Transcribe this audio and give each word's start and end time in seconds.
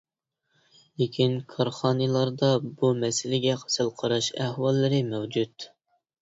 لېكىن، 1.01 1.35
كارخانىلاردا 1.51 2.49
بۇ 2.79 2.89
مەسىلىگە 3.05 3.59
سەل 3.75 3.93
قاراش 4.01 4.31
ئەھۋاللىرى 4.47 5.05
مەۋجۇت. 5.13 5.69